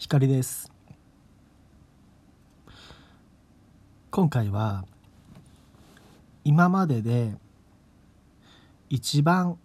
[0.00, 0.72] 光です。
[4.10, 4.86] 今回は
[6.42, 7.34] 今までで
[8.88, 9.58] 一番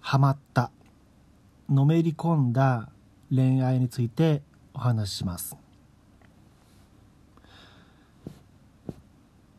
[0.00, 0.70] ハマった
[1.70, 2.90] のめり込んだ
[3.34, 4.42] 恋愛について
[4.74, 5.56] お話しします。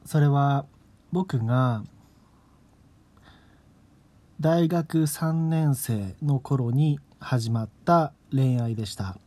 [0.06, 0.68] それは
[1.12, 1.84] 僕が
[4.40, 9.18] 大学3年生の頃に始まった恋愛でした。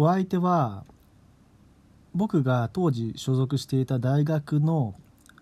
[0.00, 0.84] お相手は
[2.14, 4.94] 僕が当時所属していた大学の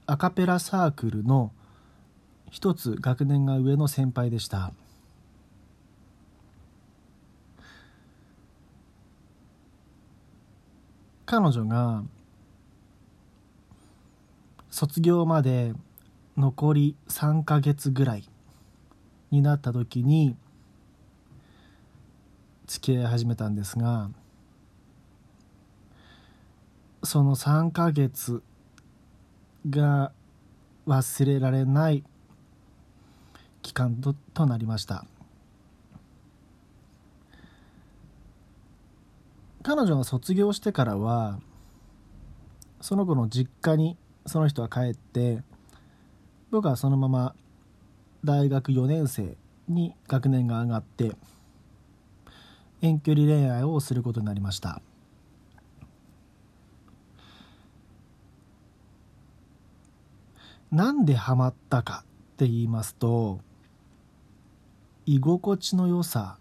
[0.06, 1.52] アカペラサークルの
[2.50, 4.72] 一つ学年が上の先輩でした。
[11.26, 12.02] 彼女が
[14.70, 15.74] 卒業まで
[16.38, 18.24] 残り3ヶ月ぐらい
[19.30, 20.34] になった時に
[22.66, 24.08] 付き合い始めたんですが
[27.06, 28.42] その3ヶ月
[29.70, 30.12] が
[30.86, 32.04] 忘れられない
[33.62, 35.06] 期間ととなりました。
[39.62, 41.40] 彼女が卒業してからは
[42.80, 45.42] その子の実家にその人は帰って
[46.52, 47.34] 僕はそのまま
[48.24, 49.36] 大学4年生
[49.68, 51.12] に学年が上がって
[52.80, 54.80] 遠距離恋愛をすることになりました。
[60.70, 63.40] なんでハマったかって言いますと
[65.06, 66.38] 居心地の良さ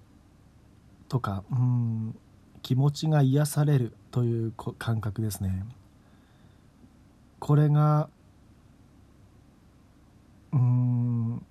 [1.08, 2.16] とかうん
[2.62, 5.66] 気持ちが癒されるという感覚ですね。
[7.40, 8.10] これが
[10.52, 11.46] うん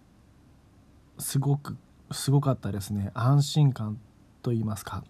[1.18, 1.76] すごく
[2.10, 3.12] すごかったですね。
[3.14, 4.00] 安心感
[4.42, 5.04] と言いますか。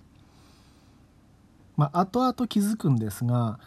[1.76, 3.58] まあ後々気づくんですが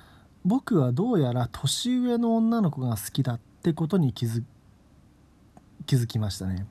[0.45, 4.43] 僕はどうやら年上の女の子が好きだっってことに気づ
[5.85, 6.65] 気づきましたね。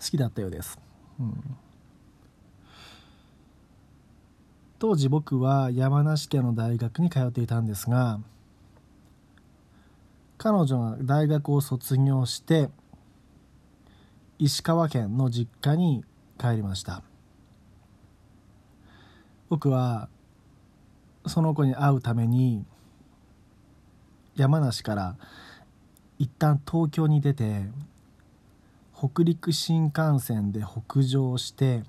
[0.00, 0.78] 好きだったようです、
[1.20, 1.56] うん。
[4.78, 8.20] 当時僕は山梨県の大学に通っていたんですが
[10.38, 12.70] 彼女が大学を卒業して
[14.38, 16.06] 石川県の実家に
[16.40, 17.02] 帰りました。
[19.50, 20.08] 僕は
[21.26, 22.64] その子に会うために
[24.38, 25.16] 山梨から
[26.18, 27.62] 一旦東京に出て
[28.96, 31.82] 北陸新幹線で北上して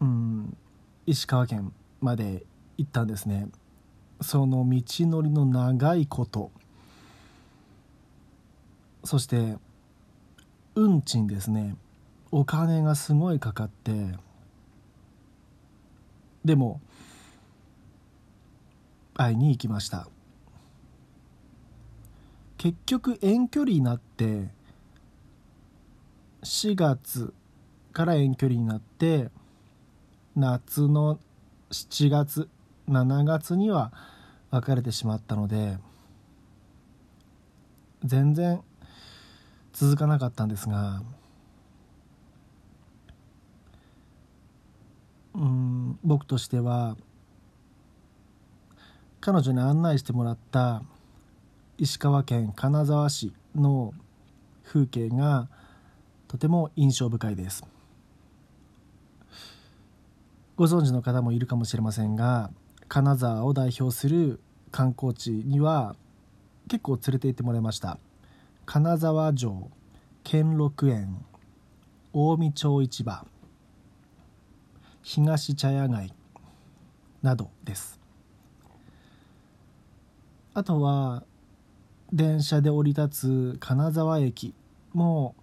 [0.00, 0.56] うん
[1.06, 2.44] 石川県まで
[2.78, 3.48] 行ったんですね。
[4.20, 6.52] その道のりの長いこと。
[9.04, 9.58] そして
[10.76, 11.76] 運賃ですね。
[12.30, 14.14] お金がすごいかかって
[16.44, 16.80] でも
[19.14, 20.08] 会いに行きました。
[22.62, 24.48] 結局遠距離になって
[26.44, 27.34] 4月
[27.92, 29.30] から遠距離になって
[30.36, 31.18] 夏の
[31.70, 32.48] 7月
[32.88, 33.92] 7月には
[34.50, 35.76] 別れてしまったので
[38.04, 38.60] 全然
[39.72, 41.02] 続かなかったんですが
[45.34, 46.96] うん僕としては
[49.22, 50.82] 彼女に案内してもらった
[51.78, 53.94] 石川県金沢市の
[54.64, 55.48] 風景が
[56.26, 57.64] とても印象深いです。
[60.56, 62.50] ご存知の方もいるかもしれませんが
[62.88, 64.40] 金沢を代表する
[64.72, 65.94] 観光地には
[66.68, 67.98] 結構連れて行ってもらいました
[68.66, 69.70] 金沢城
[70.24, 71.24] 兼六園
[72.12, 73.24] 近江町市場
[75.02, 76.12] 東茶屋街
[77.22, 78.01] などです
[80.54, 81.24] あとは
[82.12, 84.52] 電車で降り立つ金沢駅
[84.92, 85.34] も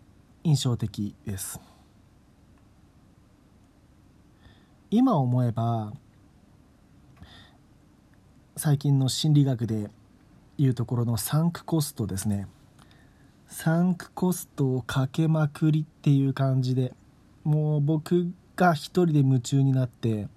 [0.44, 1.60] 印象的です。
[4.92, 5.94] 今思えば
[8.56, 9.90] 最近の心理学で
[10.60, 12.48] いうところのサンクコストですね。
[13.48, 16.94] サンクコストをかけまくりっていう感じで
[17.44, 20.28] もう僕が一人で夢中になって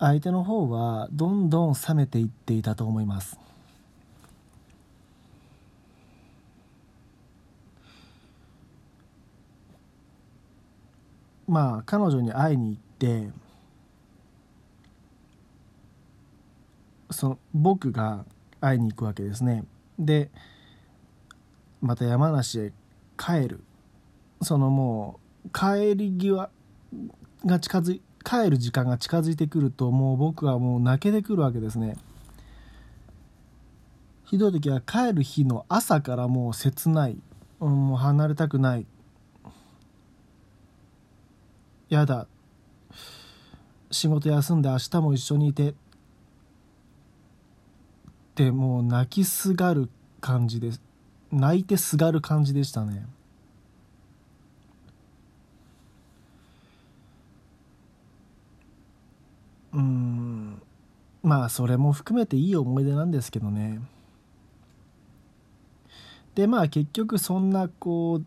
[0.00, 3.38] 相手の方はどんどん冷めていっていたと思います。
[11.46, 13.28] まあ彼女に会いに行って
[17.10, 18.24] その僕が
[18.60, 19.64] 会いに行くわけですね。
[19.98, 20.30] で
[21.82, 22.72] また山梨へ
[23.18, 23.60] 帰る。
[24.40, 26.48] そのもう帰り際
[27.44, 31.96] が近づい帰る時間が近づいてくるともう僕はもう泣けてくるわけですね。
[34.24, 37.18] ひどい時は帰る日の朝からもう切ない。
[37.58, 38.86] もう離れたくない。
[41.88, 42.26] やだ。
[43.90, 45.70] 仕事休んで明日も一緒にいて。
[45.70, 45.74] っ
[48.36, 49.90] てもう泣きすがる
[50.20, 50.80] 感じです。
[51.32, 53.06] 泣いてすがる感じでしたね。
[61.30, 63.80] まあそれも含めていい思い出なんですけどね。
[66.34, 68.20] でまあ結局そんなこ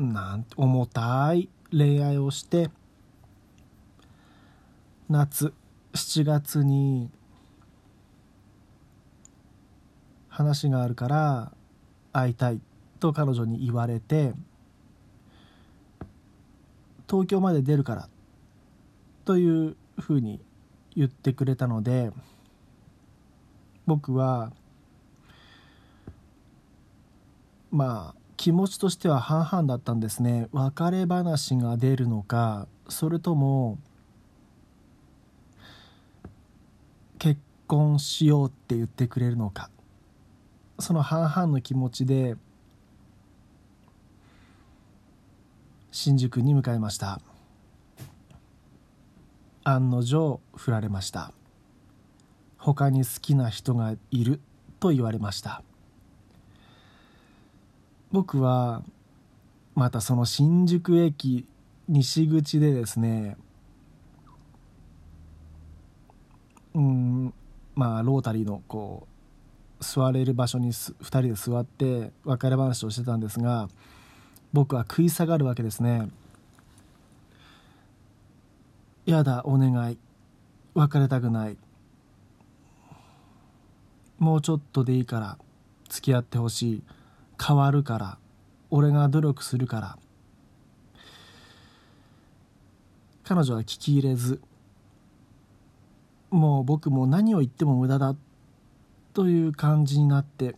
[0.00, 2.70] うなん重たい恋愛をして
[5.08, 5.52] 夏
[5.92, 7.08] 7月に
[10.28, 11.52] 話があるから
[12.12, 12.60] 会いたい
[12.98, 14.32] と彼女に言われて
[17.08, 18.08] 東京まで出るから
[19.24, 20.40] というふうに
[20.96, 22.12] 言ってくれたので
[23.86, 24.52] 僕は
[27.70, 30.48] まあ気持ちとしては半々だったんですね。
[30.52, 33.78] 別れ話が出るのかそれとも
[37.18, 39.70] 結婚しようって言ってくれるのか。
[40.78, 42.36] その半々の気持ちで
[45.92, 47.20] 新宿に向かいました。
[49.64, 51.32] 案の定振られました。
[52.58, 54.40] 他に好きな人がいる
[54.80, 55.62] と言われました。
[58.12, 58.82] 僕は
[59.74, 61.46] またその新宿駅
[61.88, 63.36] 西口でですね
[66.74, 67.34] うん
[67.74, 69.08] まあロータリーのこ
[69.80, 73.68] う座れる場所に2人で座って別れ話をしてたんですが
[74.52, 76.08] 僕は食い下がるわけですね。
[79.06, 79.98] やだお願い。
[80.74, 81.58] 別れたくない。
[84.18, 85.38] もうちょっとでいいから
[85.88, 86.82] 付き合ってほしい。
[87.44, 88.18] 変わるから
[88.70, 89.98] 俺が努力するから。
[93.24, 94.40] 彼女は聞き入れず。
[96.30, 98.16] もう僕も何を言っても無駄だ。
[99.12, 100.56] という感じになって。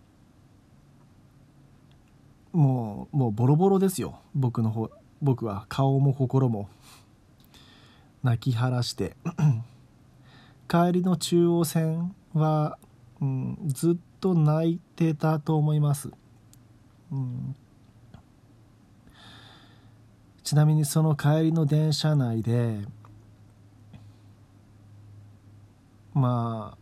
[2.53, 4.21] もうもうボロボロですよ。
[4.35, 4.91] 僕の方
[5.21, 6.69] 僕は顔も心も。
[8.27, 9.17] 泣き晴らして。
[10.69, 12.77] 帰りの中央線は、
[13.21, 16.11] うん、ずっと泣いてたと思います、
[17.13, 17.55] うん、
[20.43, 22.81] ちなみにその帰りの電車内で
[26.13, 26.79] まあ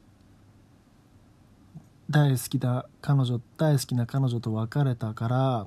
[2.09, 5.67] 大好きな彼女大好きな彼女と別れたから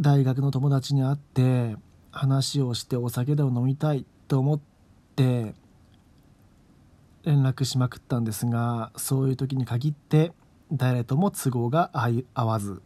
[0.00, 1.76] 大学の友達に会って
[2.18, 4.60] 話をしてお酒でも飲みたいと思っ
[5.14, 5.54] て
[7.22, 10.32] 連絡しまくったんですがそういう時に限って
[10.72, 11.92] 誰とも都合が
[12.34, 12.82] 合わず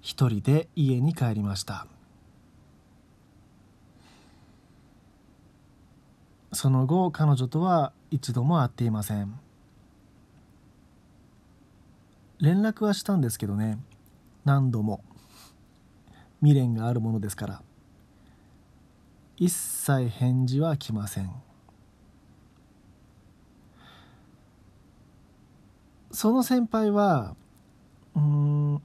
[0.00, 1.86] 一人で家に帰りました。
[6.54, 9.38] その後彼女とは一度も会っていません。
[12.40, 13.78] 連絡はしたんですけどね。
[14.44, 15.04] 何度も。
[16.40, 17.62] 未練があるものですから。
[19.42, 21.28] 一切返事は来ません。
[26.12, 27.34] その先輩は
[28.14, 28.82] うん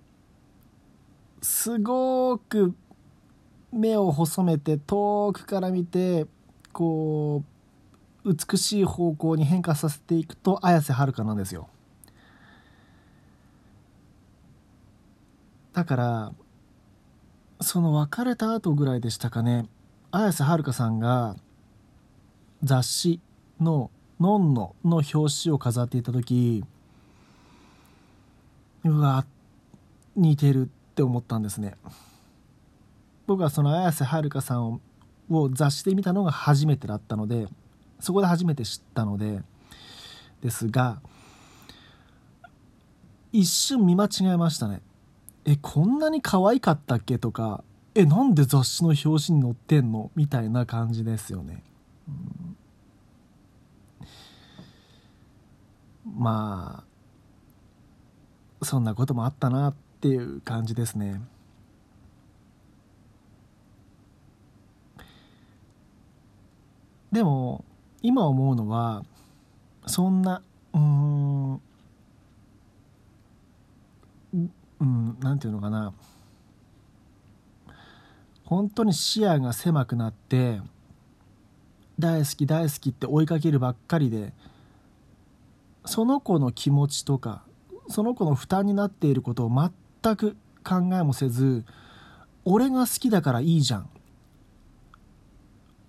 [1.44, 2.74] すごく
[3.72, 6.26] 目を細めて遠くから見て
[6.74, 7.44] こ
[8.24, 11.70] う美しい方向に変化させていくと綾瀬はるかなんですよ。
[15.74, 16.34] だから
[17.62, 19.70] その別れた後ぐらいでしたかね。
[20.12, 21.36] 綾瀬はるかさんが
[22.64, 23.20] 雑誌
[23.60, 25.12] の「のんの」の表
[25.44, 26.64] 紙を飾っていた時
[28.84, 29.26] うわ
[30.16, 31.76] 似てるって思ったんですね。
[33.28, 34.80] 僕はその綾瀬はるかさん
[35.30, 37.48] を雑誌で見たのが初めてだったので
[38.00, 39.44] そこで初めて知ったので
[40.42, 41.02] ですが
[43.34, 44.82] 一瞬見間違えましたね。
[45.44, 47.64] えこんなに可愛かったっけとか
[48.00, 50.12] えなんで雑誌の表紙に載ってんの？
[50.16, 51.64] みたいな感じですよね、
[56.06, 56.84] うん、ま
[58.62, 61.22] あそんなこともあったなっていう感じですね。
[67.12, 67.66] でも
[68.04, 69.04] 今思うのは
[69.88, 71.58] そんなうんう
[74.84, 75.94] ん何て言うのかな。
[78.48, 80.62] 本当に視野が狭くなって
[82.00, 84.32] 大好き大好きって追いかけるばっかりで
[85.86, 87.44] その子の気持ちとか
[87.90, 91.66] その子の負担になっていることを全く考えもせず
[92.46, 93.90] 俺が好きだからいいじゃん。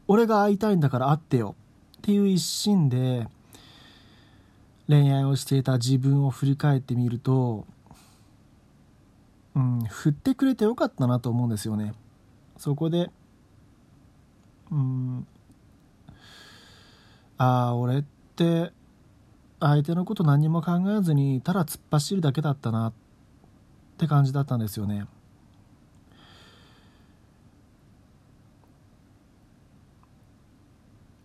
[0.08, 1.54] 俺が会いたいんだから会ってよ
[1.98, 3.28] っていう一心で
[4.88, 7.66] 恋愛をしていた自分を振り返ってみると
[9.54, 11.94] うん振ってくれてよかったなと思うんですよね。
[12.58, 13.10] そこで
[14.70, 15.26] うん
[17.38, 18.04] ああ俺っ
[18.36, 18.72] て
[19.60, 22.92] 相手のこと何も考えずにただ突っ走るだけだったなっ
[23.96, 25.06] て感じだったんですよね。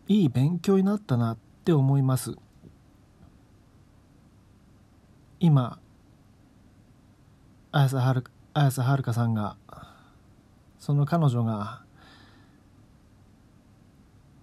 [0.08, 2.36] いい勉強になったなって思います。
[5.40, 5.80] 今
[7.72, 8.24] 綾瀬はる
[8.54, 9.58] 綾瀬はるかさんが
[10.84, 11.82] その彼女が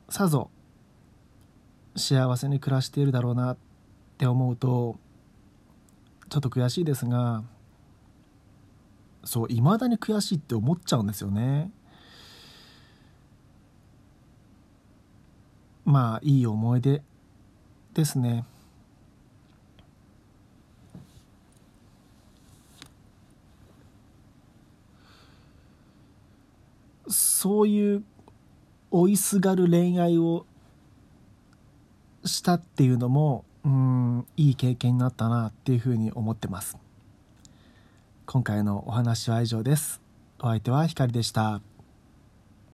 [0.09, 0.51] さぞ
[1.97, 3.57] 幸せに暮らしているだろうなっ
[4.17, 4.99] て思うと
[6.31, 7.43] ちょっと悔しいですが
[9.23, 11.71] そういまだに悔しいって思っちゃうんですよね。
[15.85, 17.03] まあいい思い出
[17.93, 18.47] ですね。
[27.11, 28.05] そういう
[28.91, 30.47] 追いすがる恋愛を
[32.25, 36.79] したっていうのもうんいい経験になったなっていうふうに思ってます。
[38.27, 40.01] 今回のお話は以上です。
[40.39, 41.61] お相手はひかりでした。